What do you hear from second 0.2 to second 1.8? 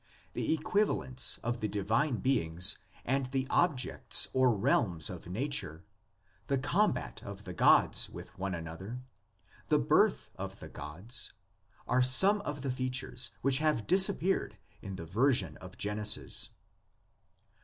The equivalence of the